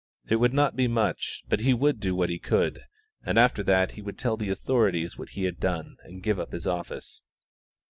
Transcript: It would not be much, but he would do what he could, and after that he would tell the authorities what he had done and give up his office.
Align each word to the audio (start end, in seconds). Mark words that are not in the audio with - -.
It 0.27 0.37
would 0.37 0.51
not 0.51 0.75
be 0.75 0.87
much, 0.87 1.43
but 1.47 1.59
he 1.59 1.75
would 1.75 1.99
do 1.99 2.15
what 2.15 2.31
he 2.31 2.39
could, 2.39 2.81
and 3.23 3.37
after 3.37 3.61
that 3.61 3.91
he 3.91 4.01
would 4.01 4.17
tell 4.17 4.35
the 4.35 4.49
authorities 4.49 5.15
what 5.15 5.29
he 5.37 5.43
had 5.43 5.59
done 5.59 5.97
and 6.05 6.23
give 6.23 6.39
up 6.39 6.53
his 6.53 6.65
office. 6.65 7.23